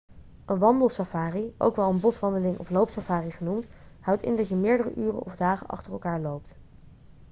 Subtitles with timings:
[0.45, 3.65] een wandelsafari ook wel een 'boswandeling' of 'loopsafari' genoemd
[3.99, 6.55] houdt in dat je meerdere uren of dagen achter elkaar loopt